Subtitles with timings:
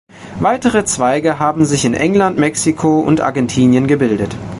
[0.39, 4.35] Weitere Zweige haben sich in England, Mexico und Argentinien gebildet.